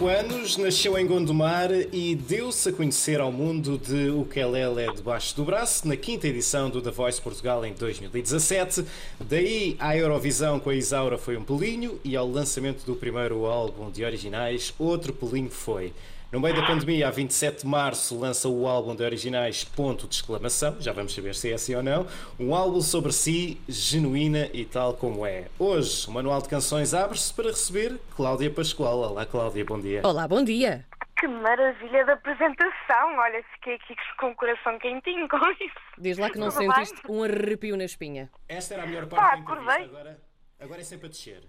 [0.00, 4.90] 25 anos, nasceu em Gondomar e deu-se a conhecer ao mundo de O que é
[4.94, 8.82] debaixo do braço na quinta edição do The Voice Portugal em 2017.
[9.20, 13.90] Daí à Eurovisão com a Isaura foi um pulinho e ao lançamento do primeiro álbum
[13.90, 15.92] de originais outro pulinho foi.
[16.32, 20.14] No meio da pandemia, a 27 de março, lança o álbum de originais Ponto de
[20.14, 22.06] Exclamação, já vamos saber se é assim ou não,
[22.38, 25.48] um álbum sobre si, genuína e tal como é.
[25.58, 28.98] Hoje, o Manual de Canções abre-se para receber Cláudia Pascoal.
[29.00, 30.02] Olá, Cláudia, bom dia.
[30.04, 30.86] Olá, bom dia.
[31.18, 33.16] Que maravilha da apresentação!
[33.18, 35.74] Olha, fiquei aqui com o coração quentinho com isso.
[35.98, 37.16] Diz lá que não Tudo sentiste bem?
[37.16, 38.30] um arrepio na espinha.
[38.48, 39.98] Esta era a melhor Pá, parte da entrevista, acordei.
[39.98, 40.20] agora,
[40.60, 41.42] agora é sempre a descer.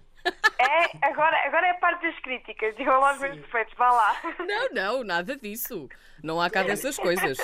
[0.58, 2.76] É, agora, agora é a parte das críticas.
[2.76, 4.16] Digam lá os meus defeitos, vá lá.
[4.38, 5.88] Não, não, nada disso.
[6.22, 7.38] Não há cá dessas coisas.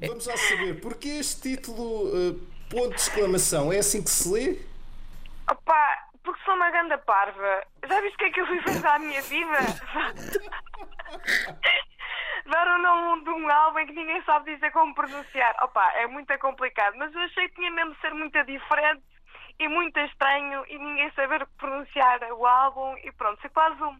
[0.00, 2.34] Vamos lá saber, porquê este título, eh,
[2.70, 4.58] ponto de exclamação, é assim que se lê?
[5.50, 7.64] Opa, porque sou uma ganda parva.
[7.88, 9.58] Já viste o que é que eu fui fazer à minha vida?
[12.46, 15.54] Dar o nome de um álbum em que ninguém sabe dizer como pronunciar.
[15.62, 16.94] Opa, é muito complicado.
[16.96, 19.02] Mas eu achei que tinha mesmo de ser muito diferente
[19.62, 23.96] e muito estranho e ninguém saber pronunciar o álbum e pronto, foi quase um,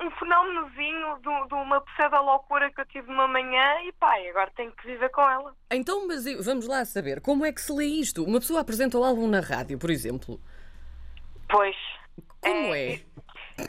[0.00, 4.72] um fenómenozinho de, de uma pseudo-loucura que eu tive uma manhã e pá, agora tenho
[4.72, 5.54] que viver com ela.
[5.70, 8.24] Então, mas vamos lá saber, como é que se lê isto?
[8.24, 10.38] Uma pessoa apresenta o álbum na rádio, por exemplo.
[11.48, 11.76] Pois.
[12.40, 13.00] Como é?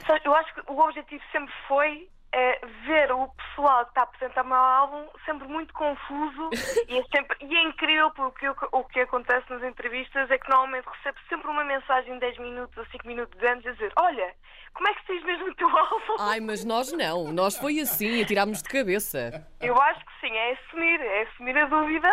[0.05, 4.03] Só- Eu acho que o objetivo sempre foi eh, ver o pessoal que está a
[4.05, 6.49] apresentar o meu álbum sempre muito confuso
[6.89, 10.37] e, é sempre, e é incrível porque o, que- o que acontece nas entrevistas é
[10.37, 14.33] que normalmente recebo sempre uma mensagem 10 minutos ou 5 minutos antes a dizer olha,
[14.73, 16.15] como é que diz mesmo o teu álbum?
[16.19, 17.31] Ai, mas nós não.
[17.31, 19.47] Nós foi assim, atirámos de cabeça.
[19.61, 22.09] Eu acho que sim, é assumir, é assumir a dúvida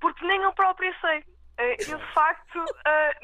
[0.00, 1.24] porque nem eu própria sei.
[1.58, 3.18] Eh, Eu, de facto, eh,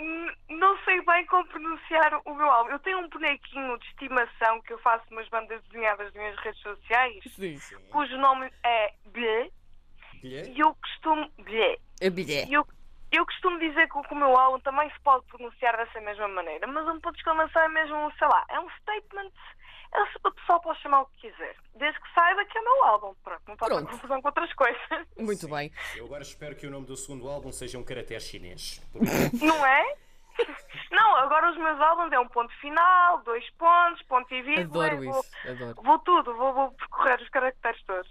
[0.48, 2.70] não sei bem como pronunciar o meu álbum.
[2.70, 6.60] Eu tenho um bonequinho de estimação que eu faço umas bandas desenhadas nas minhas redes
[6.62, 7.58] sociais, Sim.
[7.90, 9.50] cujo nome é Blé,
[10.22, 11.30] e eu costumo.
[11.38, 11.76] Blé.
[12.04, 12.46] A bilhé.
[12.46, 12.66] E eu,
[13.10, 16.28] eu costumo dizer que o que o meu álbum também se pode pronunciar dessa mesma
[16.28, 19.30] maneira, mas um ponto de exclamação é mesmo, sei lá, é um statement.
[19.94, 22.84] É, o pessoal pode chamar o que quiser, desde que saiba que é o meu
[22.84, 23.14] álbum.
[23.22, 23.90] Pronto, não Pronto.
[23.90, 24.80] confusão com outras coisas.
[25.18, 25.70] Muito bem.
[25.96, 28.80] Eu agora espero que o nome do segundo álbum seja um caractere chinês.
[28.92, 29.96] Porque Não é?
[30.92, 34.86] Não, agora os meus álbuns é um ponto final, dois pontos, ponto e vírgula.
[34.86, 35.82] Adoro vou, isso, adoro.
[35.82, 38.10] Vou tudo, vou, vou percorrer os caracteres todos.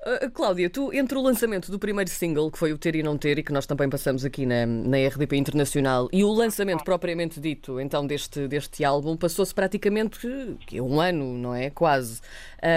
[0.00, 3.16] Uh, Cláudia, tu, entre o lançamento do primeiro single, que foi o Ter e Não
[3.16, 7.38] Ter, e que nós também passamos aqui na, na RDP Internacional, e o lançamento propriamente
[7.38, 10.18] dito, então, deste, deste álbum, passou-se praticamente
[10.66, 11.70] que é um ano, não é?
[11.70, 12.20] Quase.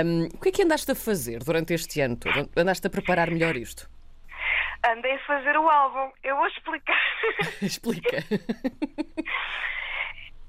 [0.06, 2.50] Um, o que é que andaste a fazer durante este ano todo?
[2.56, 3.90] Andaste a preparar melhor isto?
[4.86, 7.00] Andei a fazer o álbum, eu vou explicar.
[7.62, 8.18] Explica.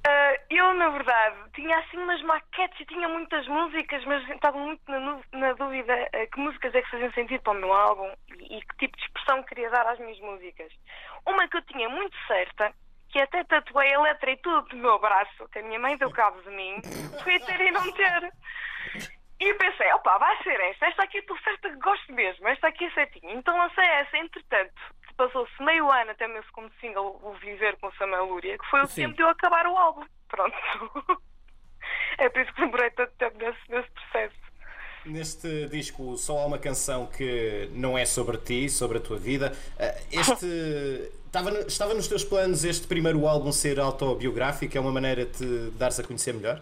[0.07, 4.81] Ah, eu, na verdade, tinha assim umas maquetes e tinha muitas músicas, mas estava muito
[4.89, 8.59] na, na dúvida ah, que músicas é que faziam sentido para o meu álbum e,
[8.59, 10.73] e que tipo de expressão queria dar às minhas músicas.
[11.27, 12.73] Uma que eu tinha muito certa,
[13.11, 16.11] que até tatuei a letra e tudo do meu braço, que a minha mãe deu
[16.11, 16.81] cabo de mim,
[17.23, 18.33] foi ter e não ter.
[19.41, 22.85] E pensei, opa, vai ser esta, esta aqui estou certa que gosto mesmo, esta aqui
[22.85, 23.33] é certinha.
[23.35, 24.75] Então lancei essa, entretanto,
[25.17, 28.83] passou-se meio ano até o meu segundo single, O Viver com Samuel Lúria, que foi
[28.83, 29.03] o Sim.
[29.03, 30.05] tempo de eu acabar o álbum.
[30.29, 30.57] Pronto.
[32.19, 34.37] É por isso que demorei tanto tempo nesse, nesse processo.
[35.07, 39.57] Neste disco só há uma canção que não é sobre ti, sobre a tua vida.
[39.79, 40.47] Eh, Este.
[41.31, 44.77] Estava, estava nos teus planos este primeiro álbum ser autobiográfico?
[44.77, 46.61] É uma maneira de te dares a conhecer melhor?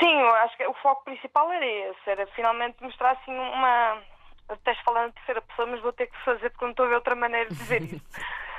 [0.00, 4.02] Sim, eu acho que o foco principal era esse, era finalmente mostrar assim uma.
[4.48, 6.94] Até falando de terceira pessoa, mas vou ter que fazer porque não estou a ver
[6.96, 8.04] outra maneira de dizer isso.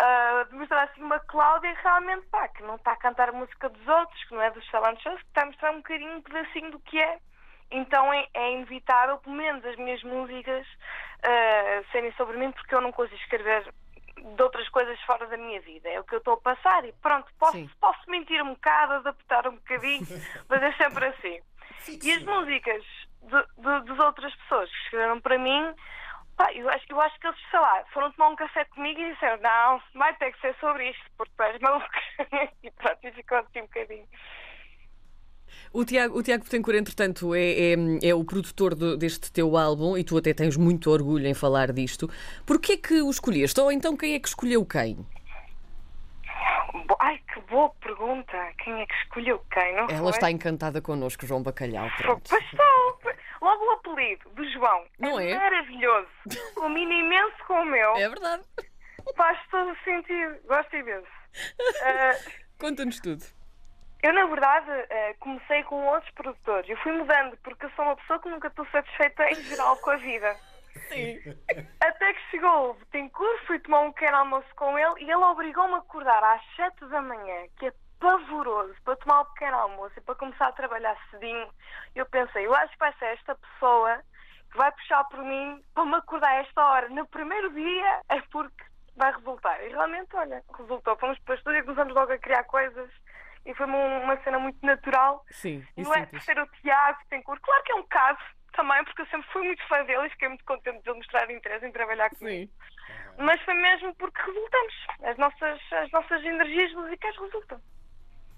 [0.00, 3.68] Ah, de mostrar assim uma Cláudia realmente pá, que não está a cantar a música
[3.68, 6.22] dos outros, que não é dos talent shows, que está a mostrar um bocadinho um
[6.22, 7.18] pedacinho do que é.
[7.68, 10.64] Então é, é inevitável, pelo menos as minhas músicas,
[11.24, 13.74] ah, serem sobre mim, porque eu não consigo escrever
[14.20, 15.88] de outras coisas fora da minha vida.
[15.88, 17.70] É o que eu estou a passar e pronto, posso, Sim.
[17.80, 20.06] posso mentir um bocado, adaptar um bocadinho,
[20.48, 21.40] mas é sempre assim.
[22.02, 22.82] E as músicas
[23.22, 25.74] de, de, das outras pessoas que escreveram para mim,
[26.36, 29.12] pá, eu, acho, eu acho que eles, sei lá, foram tomar um café comigo e
[29.12, 31.88] disseram: Não, vai ter que ser sobre isto, porque tu és maluco.
[32.62, 34.08] e pronto, e ficou assim um bocadinho.
[35.72, 37.40] O Tiago, o Tiago Betancourt, entretanto, é,
[37.72, 37.74] é,
[38.10, 41.72] é o produtor do- deste teu álbum e tu até tens muito orgulho em falar
[41.72, 42.08] disto.
[42.46, 43.60] Porquê que o escolheste?
[43.60, 44.98] Ou então quem é que escolheu quem?
[47.00, 48.36] Ai, que boa pergunta.
[48.62, 49.74] Quem é que escolheu quem?
[49.76, 50.10] Não Ela foi?
[50.10, 51.88] está encantada connosco, João Bacalhau.
[51.98, 52.28] Pronto.
[52.28, 53.16] Pois.
[53.40, 55.34] Logo o apelido do João Não é?
[55.36, 56.08] maravilhoso.
[56.56, 57.96] Combina imenso com o meu.
[57.96, 58.42] É verdade.
[59.16, 60.36] Faz todo o sentido.
[60.46, 61.06] Gosto imenso.
[61.84, 62.16] Ah,
[62.58, 63.22] Conta-nos tudo.
[64.02, 66.68] Eu, na verdade, eh, comecei com outros produtores.
[66.70, 69.90] Eu fui mudando, porque eu sou uma pessoa que nunca estou satisfeita em geral com
[69.90, 70.36] a vida.
[70.88, 71.18] Sim.
[71.80, 75.74] Até que chegou o Betancourt, fui tomar um pequeno almoço com ele e ele obrigou-me
[75.74, 80.00] a acordar às 7 da manhã, que é pavoroso, para tomar o pequeno almoço e
[80.00, 81.48] para começar a trabalhar cedinho.
[81.94, 84.00] Eu pensei, eu acho que vai ser esta pessoa
[84.50, 86.88] que vai puxar por mim para me acordar a esta hora.
[86.88, 88.64] No primeiro dia é porque
[88.96, 89.62] vai resultar.
[89.64, 90.96] E realmente, olha, resultou.
[90.96, 92.90] Fomos para o estúdio e começamos logo a criar coisas
[93.48, 95.24] e foi uma, uma cena muito natural.
[95.30, 97.40] Sim, não é por ser o Tiago Betancourt.
[97.40, 98.20] Claro que é um caso
[98.52, 101.30] também, porque eu sempre fui muito fã dele e fiquei muito contente de ele mostrar
[101.30, 102.52] interesse em trabalhar comigo.
[102.52, 102.78] Sim.
[103.16, 104.74] Mas foi mesmo porque resultamos.
[105.02, 107.60] As nossas, as nossas energias musicais resultam.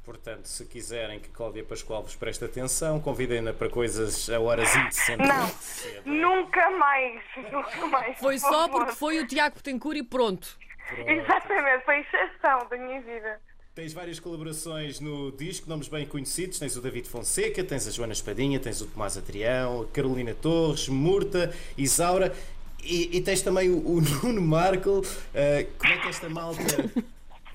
[0.05, 5.29] Portanto, se quiserem que Cláudia Pascoal vos preste atenção, convidem-na para coisas a horas indecentes.
[5.29, 5.47] Não.
[5.49, 6.09] cedo.
[6.09, 7.23] Nunca mais.
[7.51, 8.19] Nunca mais.
[8.19, 8.71] Foi por só favor.
[8.71, 10.59] porque foi o Tiago Betancourt e pronto.
[11.07, 13.41] Exatamente, foi a exceção da minha vida.
[13.75, 16.59] Tens várias colaborações no disco, nomes bem conhecidos.
[16.59, 21.55] Tens o David Fonseca, tens a Joana Espadinha, tens o Tomás Adrião, Carolina Torres, Murta,
[21.79, 22.35] Isaura
[22.83, 25.03] e, e tens também o, o Nuno Markle.
[25.35, 26.91] Ah, como é que esta malta.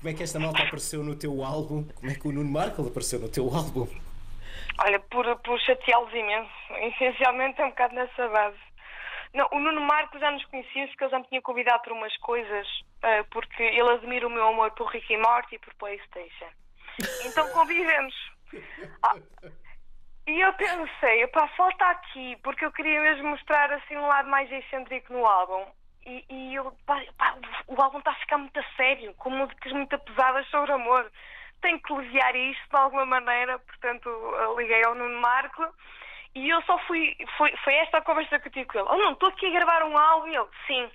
[0.06, 1.84] Como é que esta malta apareceu no teu álbum?
[1.94, 3.86] Como é que o Nuno Markle apareceu no teu álbum?
[4.78, 6.50] Olha, por, por chateá-los imenso.
[6.94, 8.56] Essencialmente é um bocado nessa base.
[9.34, 12.16] Não, o Nuno Marcos já nos conhecíamos porque ele já me tinha convidado para umas
[12.18, 12.66] coisas,
[13.30, 16.48] porque ele admira o meu amor por Rick e Morty e por Playstation.
[17.24, 18.14] Então convivemos.
[19.02, 19.16] Ah,
[20.26, 24.50] e eu pensei, pá, falta aqui, porque eu queria mesmo mostrar assim um lado mais
[24.50, 25.64] excêntrico no álbum.
[26.04, 27.36] E, e eu, pá, pá,
[27.66, 31.10] o álbum está a ficar muito a sério, com músicas muito pesadas sobre amor.
[31.60, 35.64] Tenho que aliviar isto de alguma maneira, portanto eu liguei ao Nuno Marco
[36.36, 37.16] e eu só fui.
[37.38, 38.88] Foi, foi esta a conversa que eu tive com ele.
[38.90, 40.90] Oh não, estou aqui a gravar um álbum e ele, sim.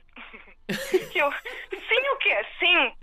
[1.15, 2.45] Eu, sim o quê?
[2.59, 2.93] Sim,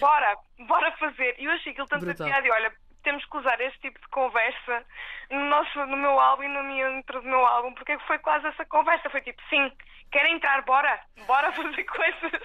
[0.00, 0.36] bora,
[0.66, 1.36] bora fazer.
[1.38, 2.26] E eu achei aquilo tanto Brutal.
[2.26, 2.74] piada e olha,
[3.04, 4.84] temos que usar este tipo de conversa
[5.30, 8.46] no, nosso, no meu álbum e no meu intro do meu álbum, porque foi quase
[8.48, 9.08] essa conversa.
[9.08, 9.72] Foi tipo, sim,
[10.10, 12.42] querem entrar, bora, bora fazer coisas.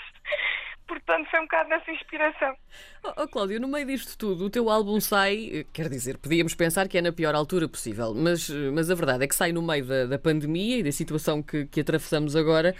[0.89, 2.55] Portanto, foi um bocado nessa inspiração.
[3.03, 6.87] Oh, oh, Cláudio, no meio disto tudo, o teu álbum sai, quer dizer, podíamos pensar
[6.87, 9.85] que é na pior altura possível, mas, mas a verdade é que sai no meio
[9.85, 12.73] da, da pandemia e da situação que, que atravessamos agora.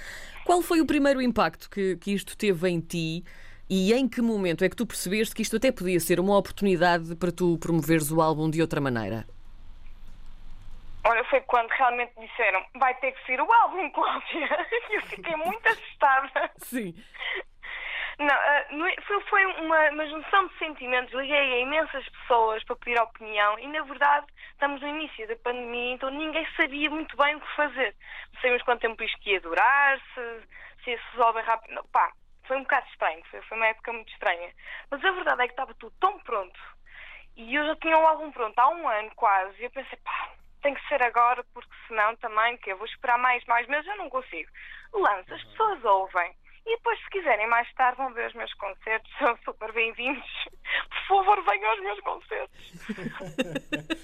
[0.43, 3.23] Qual foi o primeiro impacto que, que isto teve em ti
[3.69, 7.15] e em que momento é que tu percebeste que isto até podia ser uma oportunidade
[7.15, 9.27] para tu promoveres o álbum de outra maneira?
[11.05, 14.67] Olha, foi quando realmente disseram vai ter que ser o álbum, Cláudia.
[14.89, 16.51] E eu fiquei muito assustada.
[16.57, 16.95] Sim.
[18.19, 21.13] Não, ah, é- foi, uma, uma junção de sentimentos.
[21.13, 25.93] Liguei a imensas pessoas para pedir opinião e, na verdade, estamos no início da pandemia,
[25.93, 27.95] então ninguém sabia muito bem o que fazer.
[28.33, 30.47] Não sabíamos quanto tempo isto ia durar, se,
[30.83, 31.73] se ia se resolver rápido.
[31.73, 32.11] Não, pá,
[32.45, 34.53] foi um bocado estranho, foi, foi uma época muito estranha.
[34.91, 36.59] Mas a verdade é que estava tudo tão pronto
[37.39, 39.55] e eu já tinha o álbum pronto há um ano quase.
[39.61, 40.29] E eu pensei, pá,
[40.61, 43.95] tem que ser agora, porque senão também, que eu vou esperar mais, mais meses, eu
[43.95, 44.49] não consigo.
[44.93, 46.35] Lança, as pessoas ouvem.
[46.71, 49.11] E depois, se quiserem mais tarde, vão ver os meus concertos.
[49.17, 50.23] São super bem-vindos.
[51.07, 52.73] Por favor, venham aos meus concertos.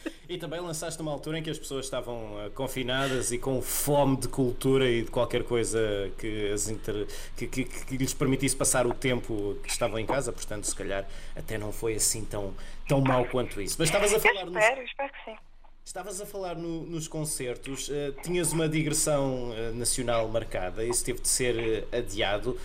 [0.28, 4.18] E também lançaste numa altura em que as pessoas estavam eh, confinadas e com fome
[4.18, 5.80] de cultura e de qualquer coisa
[6.18, 7.06] que, as inter...
[7.38, 11.06] que, que- que lhes permitisse passar o tempo que estavam em casa, portanto, se calhar
[11.36, 12.56] até não foi assim tão,
[12.90, 13.76] tão mau quanto isso.
[13.78, 15.38] Mas estavas a Eu falar nos, espero, espero que sim.
[15.86, 21.22] Estavas a falar no- nos concertos, eh, tinhas uma digressão eh, nacional marcada, isso teve
[21.22, 22.60] de ser eh, adiado.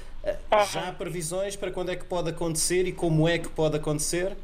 [0.73, 4.37] Já há previsões para quando é que pode acontecer e como é que pode acontecer?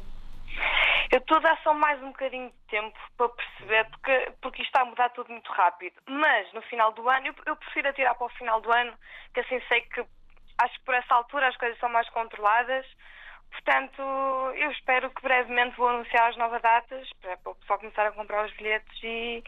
[1.11, 4.69] Eu estou a dar só mais um bocadinho de tempo para perceber, porque, porque isto
[4.69, 5.95] está a mudar tudo muito rápido.
[6.07, 8.93] Mas no final do ano, eu, eu prefiro atirar para o final do ano,
[9.33, 10.01] que assim sei que
[10.59, 12.85] acho que por essa altura as coisas são mais controladas.
[13.51, 14.01] Portanto,
[14.55, 18.45] eu espero que brevemente vou anunciar as novas datas para, o pessoal começar a comprar
[18.45, 19.43] os bilhetes e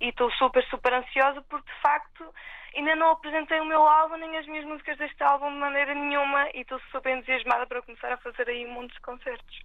[0.00, 2.34] estou super, super ansiosa porque de facto
[2.74, 6.48] ainda não apresentei o meu álbum nem as minhas músicas deste álbum de maneira nenhuma
[6.54, 9.60] e estou super entusiasmada para começar a fazer aí um monte de concertos.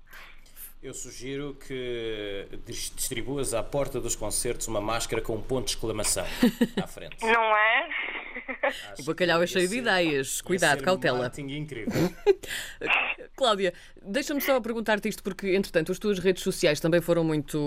[0.84, 5.72] Eu sugiro que dis- distribuas à porta dos concertos uma máscara com um ponto de
[5.72, 6.24] exclamação
[6.82, 7.18] à frente.
[7.24, 7.90] Não é?
[8.92, 10.38] Acho O bacalhau é cheio de ideias.
[10.38, 11.18] ia Cuidado, ser um cautela.
[11.20, 11.92] marketing incrível.
[13.36, 13.74] Cláudia,
[14.06, 17.58] deixa-me só perguntar-te isto, porque, entretanto, as tuas redes sociais também foram muito,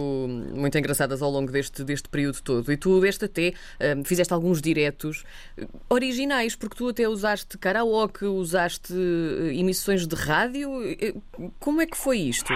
[0.55, 2.71] muito engraçadas ao longo deste, deste período todo.
[2.73, 3.53] E tu deste até,
[3.97, 5.25] hum, fizeste alguns diretos
[5.57, 10.71] eh, originais, porque tu até usaste karaoke, usaste eh, emissões de rádio.
[10.85, 11.15] Eh,
[11.59, 12.53] Como é que foi isto?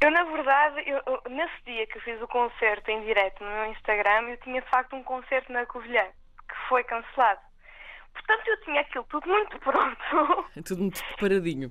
[0.00, 4.28] Eu, na verdade, eu- nesse dia que fiz o concerto em direto no meu Instagram,
[4.28, 6.04] eu tinha de facto um concerto na Covilhã,
[6.48, 7.40] que foi cancelado.
[8.12, 10.46] Portanto, eu tinha aquilo tudo muito pronto.
[10.56, 11.70] É tudo muito preparadinho.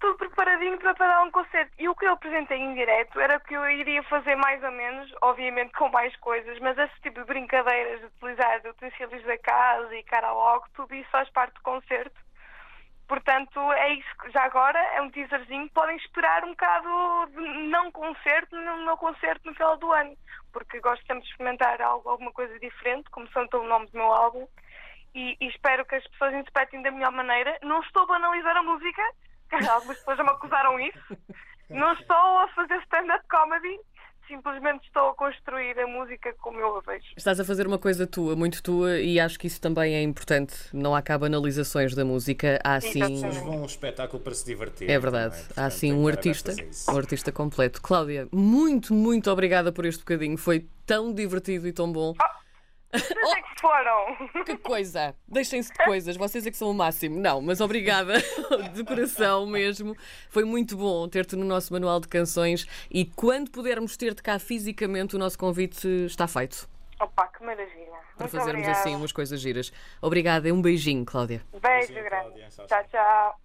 [0.00, 1.72] tudo preparadinho para dar um concerto.
[1.78, 5.12] E o que eu apresentei em direto era que eu iria fazer mais ou menos,
[5.22, 10.02] obviamente com mais coisas, mas esse tipo de brincadeiras de utilizar utensílios da casa e
[10.04, 12.16] karaoke, tudo isso faz parte do concerto.
[13.12, 14.08] Portanto, é isso.
[14.32, 15.68] Já agora é um teaserzinho.
[15.74, 20.16] Podem esperar um bocado de não concerto no meu concerto no final do ano,
[20.50, 24.48] porque gosto sempre de experimentar algo, alguma coisa diferente, começando pelo nome do meu álbum.
[25.14, 27.58] E, e espero que as pessoas interpretem da melhor maneira.
[27.62, 29.02] Não estou a banalizar a música,
[29.70, 31.18] algumas pessoas já me acusaram isso.
[31.68, 33.78] Não estou a fazer stand-up comedy,
[34.32, 37.04] simplesmente estou a construir a música como eu a vejo.
[37.16, 40.54] Estás a fazer uma coisa tua, muito tua, e acho que isso também é importante.
[40.72, 43.20] Não há cá banalizações da música, há sim.
[43.20, 44.88] Mas bom um espetáculo para se divertir.
[44.88, 45.60] É verdade, é?
[45.60, 46.54] há sim um artista,
[46.88, 47.82] um artista completo.
[47.82, 50.38] Cláudia, muito, muito obrigada por este bocadinho.
[50.38, 52.14] Foi tão divertido e tão bom.
[52.18, 52.42] Oh.
[52.92, 54.16] Vocês é que foram.
[54.44, 55.14] Que coisa!
[55.26, 57.18] Deixem-se de coisas, vocês é que são o máximo.
[57.18, 58.14] Não, mas obrigada
[58.74, 59.96] de coração mesmo.
[60.28, 65.16] Foi muito bom ter-te no nosso manual de canções e quando pudermos ter-te cá fisicamente,
[65.16, 66.68] o nosso convite está feito.
[67.00, 67.92] Opa, que maravilha.
[68.16, 68.78] Para fazermos obrigada.
[68.78, 69.72] assim umas coisas giras.
[70.00, 71.42] Obrigada e um beijinho, Cláudia.
[71.60, 72.44] Beijo grande.
[72.68, 73.40] Tchau, tchau.